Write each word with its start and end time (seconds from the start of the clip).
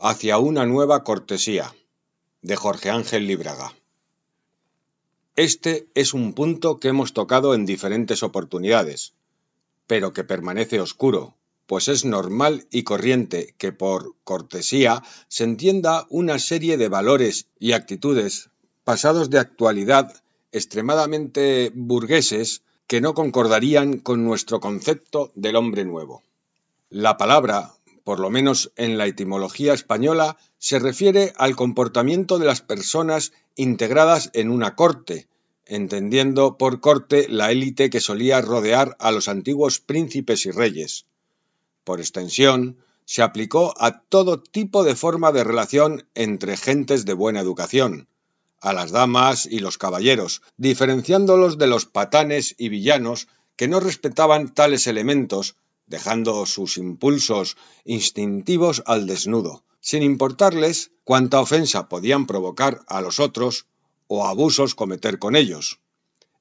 hacia 0.00 0.38
una 0.38 0.64
nueva 0.64 1.04
cortesía 1.04 1.74
de 2.40 2.56
Jorge 2.56 2.88
Ángel 2.88 3.26
Libraga. 3.26 3.74
Este 5.36 5.88
es 5.94 6.14
un 6.14 6.32
punto 6.32 6.80
que 6.80 6.88
hemos 6.88 7.12
tocado 7.12 7.54
en 7.54 7.66
diferentes 7.66 8.22
oportunidades, 8.22 9.12
pero 9.86 10.14
que 10.14 10.24
permanece 10.24 10.80
oscuro, 10.80 11.34
pues 11.66 11.88
es 11.88 12.06
normal 12.06 12.66
y 12.70 12.82
corriente 12.82 13.54
que 13.58 13.72
por 13.72 14.14
cortesía 14.24 15.02
se 15.28 15.44
entienda 15.44 16.06
una 16.08 16.38
serie 16.38 16.78
de 16.78 16.88
valores 16.88 17.46
y 17.58 17.72
actitudes 17.72 18.48
pasados 18.84 19.28
de 19.28 19.38
actualidad 19.38 20.22
extremadamente 20.50 21.72
burgueses 21.74 22.62
que 22.86 23.02
no 23.02 23.12
concordarían 23.12 23.98
con 23.98 24.24
nuestro 24.24 24.60
concepto 24.60 25.30
del 25.34 25.56
hombre 25.56 25.84
nuevo. 25.84 26.22
La 26.88 27.16
palabra, 27.16 27.74
por 28.10 28.18
lo 28.18 28.28
menos 28.28 28.72
en 28.74 28.98
la 28.98 29.06
etimología 29.06 29.72
española, 29.72 30.36
se 30.58 30.80
refiere 30.80 31.32
al 31.36 31.54
comportamiento 31.54 32.40
de 32.40 32.46
las 32.46 32.60
personas 32.60 33.32
integradas 33.54 34.30
en 34.32 34.50
una 34.50 34.74
corte, 34.74 35.28
entendiendo 35.64 36.58
por 36.58 36.80
corte 36.80 37.28
la 37.28 37.52
élite 37.52 37.88
que 37.88 38.00
solía 38.00 38.40
rodear 38.40 38.96
a 38.98 39.12
los 39.12 39.28
antiguos 39.28 39.78
príncipes 39.78 40.44
y 40.46 40.50
reyes. 40.50 41.06
Por 41.84 42.00
extensión, 42.00 42.78
se 43.04 43.22
aplicó 43.22 43.74
a 43.78 44.00
todo 44.00 44.42
tipo 44.42 44.82
de 44.82 44.96
forma 44.96 45.30
de 45.30 45.44
relación 45.44 46.04
entre 46.16 46.56
gentes 46.56 47.04
de 47.04 47.14
buena 47.14 47.38
educación, 47.38 48.08
a 48.60 48.72
las 48.72 48.90
damas 48.90 49.46
y 49.46 49.60
los 49.60 49.78
caballeros, 49.78 50.42
diferenciándolos 50.56 51.58
de 51.58 51.68
los 51.68 51.86
patanes 51.86 52.56
y 52.58 52.70
villanos 52.70 53.28
que 53.54 53.68
no 53.68 53.78
respetaban 53.78 54.52
tales 54.52 54.88
elementos, 54.88 55.54
dejando 55.90 56.46
sus 56.46 56.78
impulsos 56.78 57.56
instintivos 57.84 58.82
al 58.86 59.06
desnudo, 59.06 59.64
sin 59.80 60.02
importarles 60.02 60.92
cuánta 61.04 61.40
ofensa 61.40 61.88
podían 61.88 62.26
provocar 62.26 62.82
a 62.86 63.00
los 63.00 63.18
otros 63.18 63.66
o 64.06 64.26
abusos 64.26 64.74
cometer 64.74 65.18
con 65.18 65.34
ellos, 65.34 65.80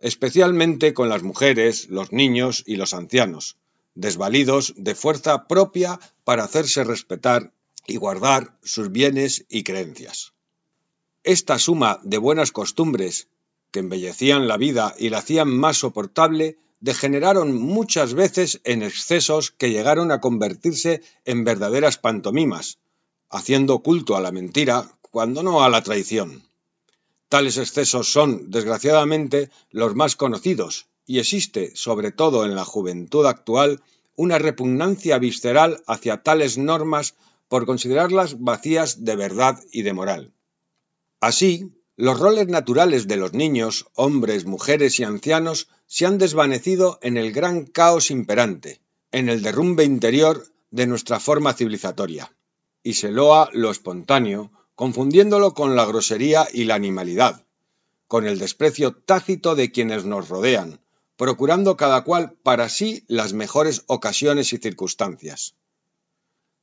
especialmente 0.00 0.92
con 0.92 1.08
las 1.08 1.22
mujeres, 1.22 1.88
los 1.88 2.12
niños 2.12 2.62
y 2.66 2.76
los 2.76 2.92
ancianos, 2.92 3.56
desvalidos 3.94 4.74
de 4.76 4.94
fuerza 4.94 5.48
propia 5.48 5.98
para 6.24 6.44
hacerse 6.44 6.84
respetar 6.84 7.52
y 7.86 7.96
guardar 7.96 8.58
sus 8.62 8.92
bienes 8.92 9.46
y 9.48 9.64
creencias. 9.64 10.34
Esta 11.24 11.58
suma 11.58 12.00
de 12.04 12.18
buenas 12.18 12.52
costumbres, 12.52 13.28
que 13.70 13.80
embellecían 13.80 14.46
la 14.46 14.58
vida 14.58 14.94
y 14.98 15.08
la 15.08 15.18
hacían 15.18 15.48
más 15.48 15.78
soportable, 15.78 16.58
degeneraron 16.80 17.54
muchas 17.54 18.14
veces 18.14 18.60
en 18.64 18.82
excesos 18.82 19.50
que 19.50 19.70
llegaron 19.70 20.12
a 20.12 20.20
convertirse 20.20 21.02
en 21.24 21.44
verdaderas 21.44 21.98
pantomimas, 21.98 22.78
haciendo 23.30 23.80
culto 23.80 24.16
a 24.16 24.20
la 24.20 24.32
mentira 24.32 24.98
cuando 25.10 25.42
no 25.42 25.62
a 25.62 25.68
la 25.68 25.82
traición. 25.82 26.44
Tales 27.28 27.58
excesos 27.58 28.10
son, 28.10 28.50
desgraciadamente, 28.50 29.50
los 29.70 29.94
más 29.94 30.16
conocidos, 30.16 30.86
y 31.06 31.18
existe, 31.18 31.72
sobre 31.74 32.12
todo 32.12 32.44
en 32.44 32.54
la 32.54 32.64
juventud 32.64 33.26
actual, 33.26 33.82
una 34.16 34.38
repugnancia 34.38 35.18
visceral 35.18 35.82
hacia 35.86 36.22
tales 36.22 36.58
normas 36.58 37.14
por 37.48 37.66
considerarlas 37.66 38.40
vacías 38.40 39.04
de 39.04 39.16
verdad 39.16 39.58
y 39.72 39.82
de 39.82 39.92
moral. 39.92 40.32
Así, 41.20 41.72
los 41.98 42.20
roles 42.20 42.46
naturales 42.46 43.08
de 43.08 43.16
los 43.16 43.32
niños, 43.32 43.88
hombres, 43.96 44.44
mujeres 44.44 45.00
y 45.00 45.02
ancianos 45.02 45.66
se 45.88 46.06
han 46.06 46.16
desvanecido 46.16 47.00
en 47.02 47.16
el 47.16 47.32
gran 47.32 47.66
caos 47.66 48.12
imperante, 48.12 48.80
en 49.10 49.28
el 49.28 49.42
derrumbe 49.42 49.82
interior 49.82 50.46
de 50.70 50.86
nuestra 50.86 51.18
forma 51.18 51.54
civilizatoria, 51.54 52.32
y 52.84 52.94
se 52.94 53.10
loa 53.10 53.50
lo 53.52 53.72
espontáneo, 53.72 54.52
confundiéndolo 54.76 55.54
con 55.54 55.74
la 55.74 55.86
grosería 55.86 56.46
y 56.52 56.66
la 56.66 56.76
animalidad, 56.76 57.44
con 58.06 58.28
el 58.28 58.38
desprecio 58.38 58.94
tácito 58.94 59.56
de 59.56 59.72
quienes 59.72 60.04
nos 60.04 60.28
rodean, 60.28 60.78
procurando 61.16 61.76
cada 61.76 62.04
cual 62.04 62.34
para 62.44 62.68
sí 62.68 63.02
las 63.08 63.32
mejores 63.32 63.82
ocasiones 63.88 64.52
y 64.52 64.58
circunstancias. 64.58 65.56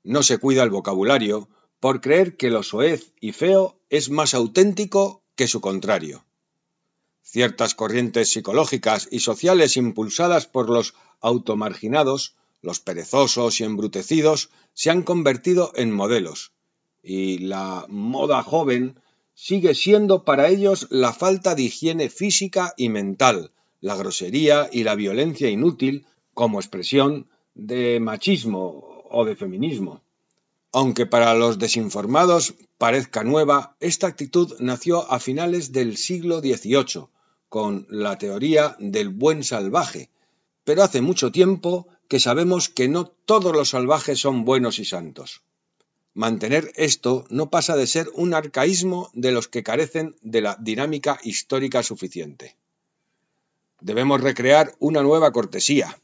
No 0.01 0.23
se 0.23 0.37
cuida 0.37 0.63
el 0.63 0.69
vocabulario, 0.69 1.49
por 1.81 1.99
creer 1.99 2.37
que 2.37 2.49
lo 2.49 2.63
soez 2.63 3.11
y 3.19 3.33
feo 3.33 3.77
es 3.89 4.09
más 4.09 4.33
auténtico 4.33 5.24
que 5.35 5.47
su 5.47 5.61
contrario. 5.61 6.25
Ciertas 7.21 7.75
corrientes 7.75 8.29
psicológicas 8.29 9.07
y 9.11 9.19
sociales 9.19 9.77
impulsadas 9.77 10.47
por 10.47 10.69
los 10.69 10.93
automarginados, 11.21 12.35
los 12.61 12.79
perezosos 12.79 13.59
y 13.59 13.63
embrutecidos, 13.63 14.49
se 14.73 14.89
han 14.89 15.03
convertido 15.03 15.71
en 15.75 15.91
modelos, 15.91 16.51
y 17.03 17.39
la 17.39 17.85
moda 17.89 18.41
joven 18.43 18.99
sigue 19.33 19.75
siendo 19.75 20.23
para 20.23 20.47
ellos 20.47 20.87
la 20.89 21.13
falta 21.13 21.55
de 21.55 21.63
higiene 21.63 22.09
física 22.09 22.73
y 22.77 22.89
mental, 22.89 23.51
la 23.81 23.95
grosería 23.95 24.69
y 24.71 24.83
la 24.83 24.95
violencia 24.95 25.49
inútil 25.49 26.05
como 26.33 26.59
expresión 26.59 27.27
de 27.53 27.99
machismo 27.99 29.03
o 29.09 29.25
de 29.25 29.35
feminismo. 29.35 30.04
Aunque 30.77 31.05
para 31.05 31.33
los 31.35 31.57
desinformados 31.57 32.55
parezca 32.77 33.23
nueva, 33.23 33.77
esta 33.79 34.07
actitud 34.07 34.57
nació 34.59 35.09
a 35.09 35.21
finales 35.21 35.71
del 35.71 35.95
siglo 35.95 36.41
XVIII, 36.41 37.07
con 37.47 37.87
la 37.89 38.17
teoría 38.17 38.75
del 38.77 39.07
buen 39.07 39.45
salvaje, 39.45 40.09
pero 40.65 40.83
hace 40.83 40.99
mucho 40.99 41.31
tiempo 41.31 41.87
que 42.09 42.19
sabemos 42.19 42.67
que 42.67 42.89
no 42.89 43.05
todos 43.07 43.53
los 43.53 43.69
salvajes 43.69 44.19
son 44.19 44.43
buenos 44.43 44.77
y 44.79 44.83
santos. 44.83 45.43
Mantener 46.13 46.73
esto 46.75 47.23
no 47.29 47.49
pasa 47.49 47.77
de 47.77 47.87
ser 47.87 48.09
un 48.13 48.33
arcaísmo 48.33 49.11
de 49.13 49.31
los 49.31 49.47
que 49.47 49.63
carecen 49.63 50.17
de 50.23 50.41
la 50.41 50.57
dinámica 50.59 51.21
histórica 51.23 51.83
suficiente. 51.83 52.57
Debemos 53.79 54.19
recrear 54.19 54.75
una 54.79 55.03
nueva 55.03 55.31
cortesía, 55.31 55.97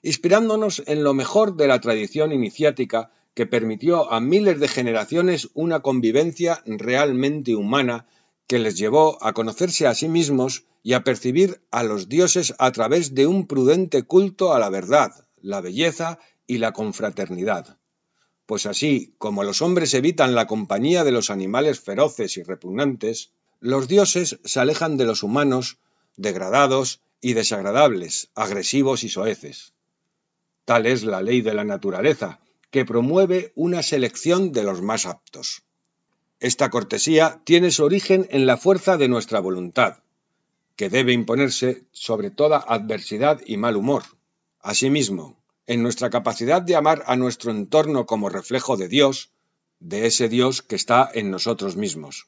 inspirándonos 0.00 0.80
en 0.86 1.02
lo 1.02 1.12
mejor 1.12 1.56
de 1.56 1.66
la 1.66 1.80
tradición 1.80 2.30
iniciática 2.30 3.10
que 3.34 3.46
permitió 3.46 4.12
a 4.12 4.20
miles 4.20 4.60
de 4.60 4.68
generaciones 4.68 5.48
una 5.54 5.80
convivencia 5.80 6.62
realmente 6.66 7.54
humana 7.54 8.06
que 8.46 8.58
les 8.58 8.76
llevó 8.76 9.22
a 9.24 9.32
conocerse 9.32 9.86
a 9.86 9.94
sí 9.94 10.08
mismos 10.08 10.64
y 10.82 10.92
a 10.92 11.04
percibir 11.04 11.62
a 11.70 11.82
los 11.82 12.08
dioses 12.08 12.54
a 12.58 12.70
través 12.72 13.14
de 13.14 13.26
un 13.26 13.46
prudente 13.46 14.02
culto 14.02 14.52
a 14.52 14.58
la 14.58 14.68
verdad, 14.68 15.12
la 15.40 15.60
belleza 15.60 16.18
y 16.46 16.58
la 16.58 16.72
confraternidad. 16.72 17.78
Pues 18.46 18.66
así 18.66 19.14
como 19.18 19.44
los 19.44 19.62
hombres 19.62 19.94
evitan 19.94 20.34
la 20.34 20.46
compañía 20.46 21.04
de 21.04 21.12
los 21.12 21.30
animales 21.30 21.80
feroces 21.80 22.36
y 22.36 22.42
repugnantes, 22.42 23.30
los 23.60 23.88
dioses 23.88 24.40
se 24.44 24.60
alejan 24.60 24.96
de 24.96 25.06
los 25.06 25.22
humanos 25.22 25.78
degradados 26.16 27.00
y 27.20 27.34
desagradables, 27.34 28.30
agresivos 28.34 29.04
y 29.04 29.08
soeces. 29.08 29.72
Tal 30.64 30.86
es 30.86 31.04
la 31.04 31.22
ley 31.22 31.40
de 31.40 31.54
la 31.54 31.64
naturaleza, 31.64 32.40
que 32.72 32.86
promueve 32.86 33.52
una 33.54 33.82
selección 33.82 34.50
de 34.50 34.64
los 34.64 34.80
más 34.80 35.04
aptos. 35.04 35.62
Esta 36.40 36.70
cortesía 36.70 37.42
tiene 37.44 37.70
su 37.70 37.84
origen 37.84 38.26
en 38.30 38.46
la 38.46 38.56
fuerza 38.56 38.96
de 38.96 39.08
nuestra 39.08 39.40
voluntad, 39.40 39.98
que 40.74 40.88
debe 40.88 41.12
imponerse 41.12 41.84
sobre 41.92 42.30
toda 42.30 42.64
adversidad 42.66 43.42
y 43.46 43.58
mal 43.58 43.76
humor. 43.76 44.04
Asimismo, 44.58 45.36
en 45.66 45.82
nuestra 45.82 46.08
capacidad 46.08 46.62
de 46.62 46.74
amar 46.74 47.04
a 47.06 47.14
nuestro 47.14 47.50
entorno 47.50 48.06
como 48.06 48.30
reflejo 48.30 48.78
de 48.78 48.88
Dios, 48.88 49.30
de 49.78 50.06
ese 50.06 50.30
Dios 50.30 50.62
que 50.62 50.76
está 50.76 51.10
en 51.12 51.30
nosotros 51.30 51.76
mismos. 51.76 52.26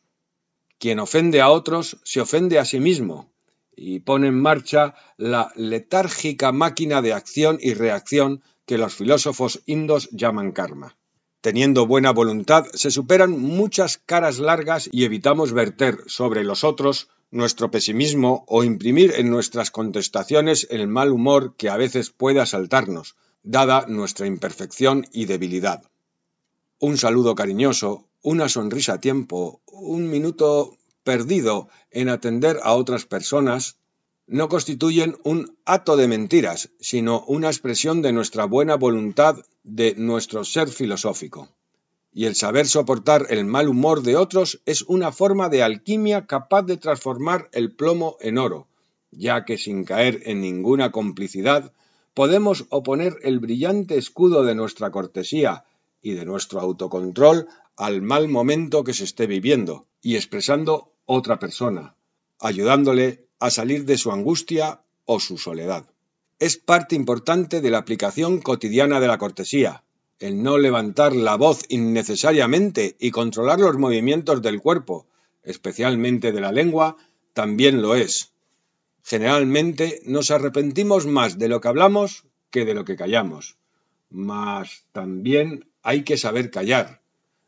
Quien 0.78 1.00
ofende 1.00 1.40
a 1.40 1.48
otros 1.48 1.96
se 2.04 2.20
ofende 2.20 2.58
a 2.58 2.66
sí 2.66 2.80
mismo 2.80 3.33
y 3.76 4.00
pone 4.00 4.28
en 4.28 4.40
marcha 4.40 4.94
la 5.16 5.52
letárgica 5.56 6.52
máquina 6.52 7.02
de 7.02 7.12
acción 7.12 7.58
y 7.60 7.74
reacción 7.74 8.42
que 8.66 8.78
los 8.78 8.94
filósofos 8.94 9.62
indos 9.66 10.08
llaman 10.10 10.52
karma. 10.52 10.96
Teniendo 11.40 11.86
buena 11.86 12.10
voluntad, 12.10 12.64
se 12.72 12.90
superan 12.90 13.38
muchas 13.38 13.98
caras 13.98 14.38
largas 14.38 14.88
y 14.90 15.04
evitamos 15.04 15.52
verter 15.52 15.98
sobre 16.06 16.42
los 16.42 16.64
otros 16.64 17.08
nuestro 17.30 17.70
pesimismo 17.70 18.44
o 18.48 18.64
imprimir 18.64 19.12
en 19.16 19.28
nuestras 19.28 19.70
contestaciones 19.70 20.66
el 20.70 20.86
mal 20.86 21.10
humor 21.10 21.54
que 21.56 21.68
a 21.68 21.76
veces 21.76 22.10
puede 22.10 22.40
asaltarnos, 22.40 23.16
dada 23.42 23.86
nuestra 23.88 24.26
imperfección 24.26 25.04
y 25.12 25.26
debilidad. 25.26 25.82
Un 26.78 26.96
saludo 26.96 27.34
cariñoso, 27.34 28.06
una 28.22 28.48
sonrisa 28.48 28.94
a 28.94 29.00
tiempo, 29.00 29.60
un 29.66 30.08
minuto 30.08 30.78
perdido 31.04 31.68
en 31.90 32.08
atender 32.08 32.58
a 32.62 32.74
otras 32.74 33.04
personas, 33.04 33.76
no 34.26 34.48
constituyen 34.48 35.16
un 35.22 35.56
acto 35.64 35.96
de 35.96 36.08
mentiras, 36.08 36.70
sino 36.80 37.24
una 37.26 37.48
expresión 37.48 38.02
de 38.02 38.12
nuestra 38.12 38.46
buena 38.46 38.74
voluntad, 38.76 39.36
de 39.62 39.94
nuestro 39.96 40.44
ser 40.44 40.68
filosófico. 40.68 41.50
Y 42.12 42.24
el 42.24 42.34
saber 42.34 42.66
soportar 42.66 43.26
el 43.30 43.44
mal 43.44 43.68
humor 43.68 44.02
de 44.02 44.16
otros 44.16 44.60
es 44.66 44.82
una 44.82 45.12
forma 45.12 45.48
de 45.48 45.62
alquimia 45.62 46.26
capaz 46.26 46.62
de 46.62 46.76
transformar 46.76 47.48
el 47.52 47.72
plomo 47.72 48.16
en 48.20 48.38
oro, 48.38 48.66
ya 49.10 49.44
que 49.44 49.58
sin 49.58 49.84
caer 49.84 50.22
en 50.24 50.40
ninguna 50.40 50.90
complicidad, 50.90 51.72
podemos 52.14 52.66
oponer 52.70 53.18
el 53.22 53.40
brillante 53.40 53.98
escudo 53.98 54.44
de 54.44 54.54
nuestra 54.54 54.90
cortesía 54.90 55.64
y 56.00 56.12
de 56.12 56.24
nuestro 56.24 56.60
autocontrol 56.60 57.48
al 57.76 58.00
mal 58.02 58.28
momento 58.28 58.84
que 58.84 58.94
se 58.94 59.04
esté 59.04 59.26
viviendo 59.26 59.86
y 60.00 60.14
expresando 60.16 60.93
otra 61.06 61.38
persona, 61.38 61.96
ayudándole 62.40 63.26
a 63.38 63.50
salir 63.50 63.84
de 63.84 63.98
su 63.98 64.12
angustia 64.12 64.82
o 65.04 65.20
su 65.20 65.38
soledad. 65.38 65.86
Es 66.38 66.56
parte 66.56 66.96
importante 66.96 67.60
de 67.60 67.70
la 67.70 67.78
aplicación 67.78 68.40
cotidiana 68.40 69.00
de 69.00 69.08
la 69.08 69.18
cortesía, 69.18 69.84
el 70.18 70.42
no 70.42 70.58
levantar 70.58 71.14
la 71.14 71.36
voz 71.36 71.62
innecesariamente 71.68 72.96
y 72.98 73.10
controlar 73.10 73.60
los 73.60 73.76
movimientos 73.76 74.42
del 74.42 74.60
cuerpo, 74.60 75.06
especialmente 75.42 76.32
de 76.32 76.40
la 76.40 76.52
lengua, 76.52 76.96
también 77.34 77.82
lo 77.82 77.94
es. 77.94 78.32
Generalmente 79.02 80.00
nos 80.06 80.30
arrepentimos 80.30 81.06
más 81.06 81.38
de 81.38 81.48
lo 81.48 81.60
que 81.60 81.68
hablamos 81.68 82.24
que 82.50 82.64
de 82.64 82.74
lo 82.74 82.84
que 82.84 82.96
callamos. 82.96 83.58
Mas 84.08 84.86
también 84.92 85.68
hay 85.82 86.04
que 86.04 86.16
saber 86.16 86.50
callar, 86.50 87.02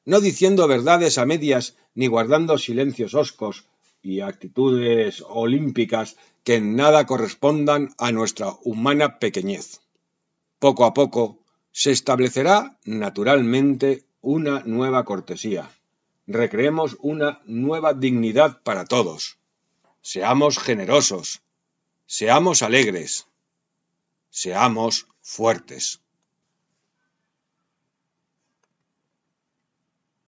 no 0.07 0.21
diciendo 0.21 0.67
verdades 0.67 1.19
a 1.19 1.27
medias 1.27 1.77
ni 1.95 2.07
guardando 2.07 2.57
silencios 2.57 3.13
hoscos 3.15 3.67
y 4.03 4.21
actitudes 4.21 5.23
olímpicas 5.29 6.17
que 6.45 6.55
en 6.55 6.77
nada 6.77 7.07
correspondan 7.07 7.93
a 7.99 8.13
nuestra 8.13 8.57
humana 8.63 9.19
pequeñez. 9.19 9.81
Poco 10.61 10.85
a 10.85 10.95
poco 10.95 11.41
se 11.73 11.91
establecerá 11.91 12.79
naturalmente 12.85 14.05
una 14.23 14.61
nueva 14.65 15.05
cortesía. 15.05 15.71
Recreemos 16.27 16.97
una 17.01 17.41
nueva 17.45 17.93
dignidad 17.93 18.63
para 18.63 18.85
todos. 18.85 19.39
Seamos 20.03 20.59
generosos. 20.59 21.43
Seamos 22.07 22.63
alegres. 22.63 23.27
Seamos 24.31 25.09
fuertes. 25.21 26.01